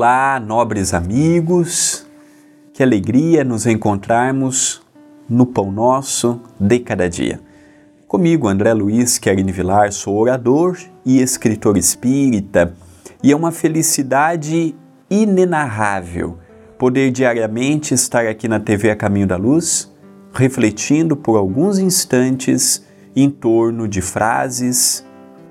[0.00, 2.06] Olá, nobres amigos,
[2.72, 4.80] que alegria nos encontrarmos
[5.28, 7.40] no Pão Nosso de Cada Dia.
[8.06, 12.72] Comigo, André Luiz Querini Vilar, sou orador e escritor espírita,
[13.24, 14.72] e é uma felicidade
[15.10, 16.38] inenarrável
[16.78, 19.92] poder diariamente estar aqui na TV A Caminho da Luz,
[20.32, 25.04] refletindo por alguns instantes em torno de frases,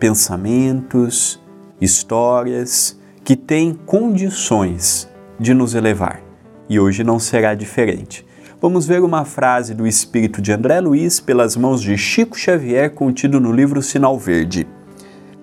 [0.00, 1.40] pensamentos,
[1.80, 3.00] histórias
[3.32, 5.08] que têm condições
[5.40, 6.20] de nos elevar.
[6.68, 8.26] E hoje não será diferente.
[8.60, 13.40] Vamos ver uma frase do espírito de André Luiz pelas mãos de Chico Xavier contido
[13.40, 14.68] no livro Sinal Verde.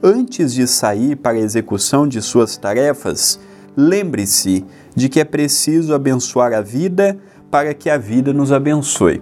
[0.04, 3.40] Antes de sair para a execução de suas tarefas,
[3.76, 4.64] lembre-se
[4.96, 7.18] de que é preciso abençoar a vida
[7.50, 9.20] para que a vida nos abençoe.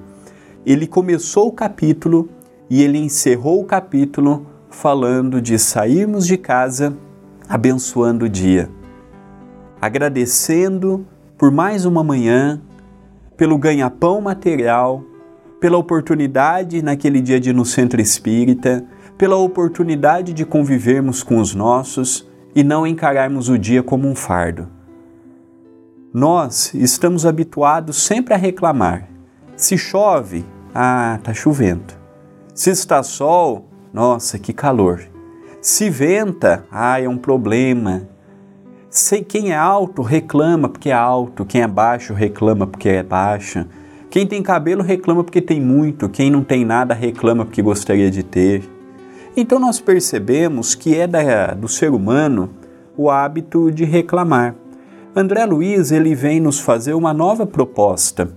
[0.66, 2.28] Ele começou o capítulo
[2.70, 6.94] e ele encerrou o capítulo falando de sairmos de casa
[7.48, 8.70] abençoando o dia,
[9.82, 11.06] agradecendo
[11.38, 12.62] por mais uma manhã,
[13.36, 15.04] pelo ganha-pão material,
[15.60, 18.86] pela oportunidade naquele dia de ir no centro espírita,
[19.18, 24.68] pela oportunidade de convivermos com os nossos e não encararmos o dia como um fardo.
[26.14, 29.08] Nós estamos habituados sempre a reclamar.
[29.56, 31.94] Se chove, ah, tá chovendo.
[32.54, 35.17] Se está sol, nossa, que calor.
[35.62, 38.08] Se venta, ah, é um problema.
[38.90, 43.66] Sei quem é alto reclama porque é alto, quem é baixo reclama porque é baixo.
[44.10, 48.24] Quem tem cabelo reclama porque tem muito, quem não tem nada reclama porque gostaria de
[48.24, 48.64] ter.
[49.36, 52.50] Então nós percebemos que é da, do ser humano
[52.96, 54.56] o hábito de reclamar.
[55.16, 58.32] André Luiz ele vem nos fazer uma nova proposta.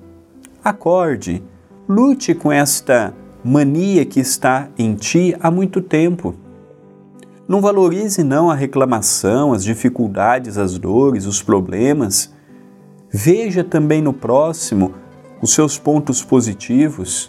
[0.64, 1.42] Acorde,
[1.88, 3.14] lute com esta
[3.44, 6.34] mania que está em ti há muito tempo.
[7.50, 12.33] Não valorize não a reclamação, as dificuldades, as dores, os problemas.
[13.12, 14.94] Veja também no próximo
[15.43, 17.28] os seus pontos positivos,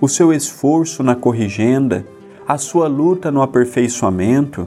[0.00, 2.04] o seu esforço na corrigenda,
[2.48, 4.66] a sua luta no aperfeiçoamento.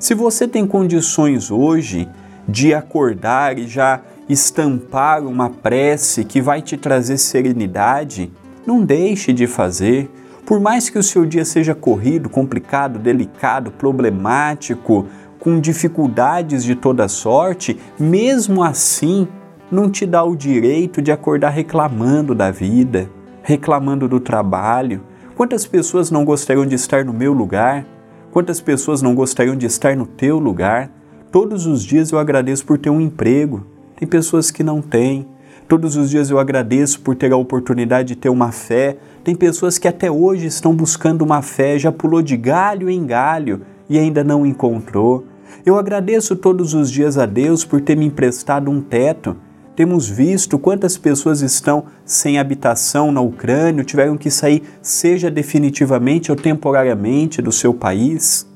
[0.00, 2.08] Se você tem condições hoje
[2.48, 8.32] de acordar e já estampar uma prece que vai te trazer serenidade,
[8.66, 10.10] não deixe de fazer
[10.50, 15.06] por mais que o seu dia seja corrido, complicado, delicado, problemático,
[15.38, 19.28] com dificuldades de toda sorte, mesmo assim
[19.70, 23.08] não te dá o direito de acordar reclamando da vida,
[23.44, 25.02] reclamando do trabalho.
[25.36, 27.86] Quantas pessoas não gostariam de estar no meu lugar?
[28.32, 30.90] Quantas pessoas não gostariam de estar no teu lugar?
[31.30, 33.64] Todos os dias eu agradeço por ter um emprego.
[33.94, 35.28] Tem pessoas que não têm.
[35.70, 38.96] Todos os dias eu agradeço por ter a oportunidade de ter uma fé.
[39.22, 43.60] Tem pessoas que até hoje estão buscando uma fé, já pulou de galho em galho
[43.88, 45.24] e ainda não encontrou.
[45.64, 49.36] Eu agradeço todos os dias a Deus por ter me emprestado um teto.
[49.76, 56.36] Temos visto quantas pessoas estão sem habitação na Ucrânia, tiveram que sair, seja definitivamente ou
[56.36, 58.49] temporariamente, do seu país.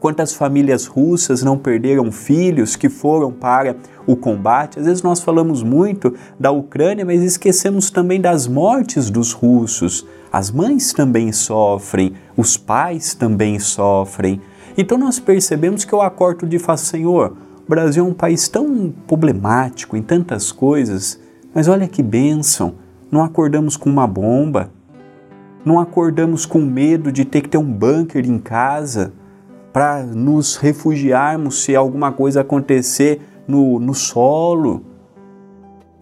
[0.00, 4.78] Quantas famílias russas não perderam filhos que foram para o combate?
[4.78, 10.06] Às vezes nós falamos muito da Ucrânia, mas esquecemos também das mortes dos russos.
[10.32, 14.40] As mães também sofrem, os pais também sofrem.
[14.74, 18.94] Então nós percebemos que eu acordo de falar, Senhor, o Brasil é um país tão
[19.06, 21.20] problemático em tantas coisas,
[21.54, 22.76] mas olha que bênção,
[23.10, 24.70] não acordamos com uma bomba,
[25.62, 29.12] não acordamos com medo de ter que ter um bunker em casa,
[29.72, 34.84] para nos refugiarmos se alguma coisa acontecer no, no solo.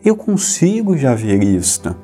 [0.04, 1.94] Eu consigo já ver isto.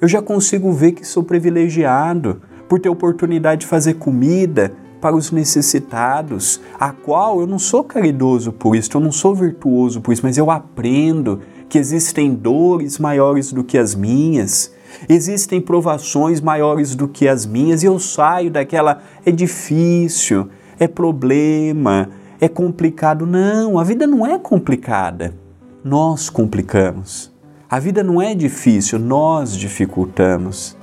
[0.00, 5.30] Eu já consigo ver que sou privilegiado por ter oportunidade de fazer comida para os
[5.30, 10.22] necessitados, a qual eu não sou caridoso por isso, eu não sou virtuoso por isso,
[10.24, 14.72] mas eu aprendo que existem dores maiores do que as minhas,
[15.06, 22.08] existem provações maiores do que as minhas e eu saio daquela é difícil, é problema,
[22.40, 23.26] é complicado.
[23.26, 25.34] Não, a vida não é complicada.
[25.82, 27.32] Nós complicamos.
[27.68, 30.76] A vida não é difícil, nós dificultamos.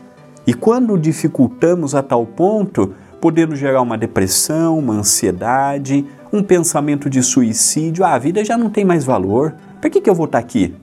[0.45, 7.21] E quando dificultamos a tal ponto, podendo gerar uma depressão, uma ansiedade, um pensamento de
[7.21, 9.53] suicídio, ah, a vida já não tem mais valor.
[9.79, 10.73] Para que, que eu vou estar aqui?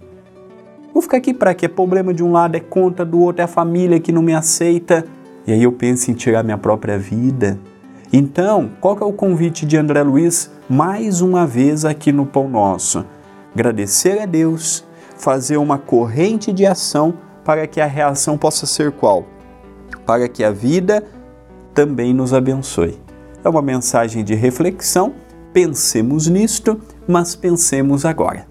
[0.93, 1.67] Vou ficar aqui para quê?
[1.67, 4.35] É problema de um lado, é conta do outro, é a família que não me
[4.35, 5.05] aceita.
[5.47, 7.59] E aí eu penso em tirar minha própria vida.
[8.13, 13.05] Então, qual é o convite de André Luiz mais uma vez aqui no Pão Nosso?
[13.53, 14.83] Agradecer a Deus,
[15.19, 17.15] fazer uma corrente de ação
[17.45, 19.27] para que a reação possa ser qual?
[20.07, 21.05] Para que a vida
[21.75, 22.99] também nos abençoe.
[23.45, 25.13] É uma mensagem de reflexão.
[25.53, 28.47] Pensemos nisto, mas pensemos agora.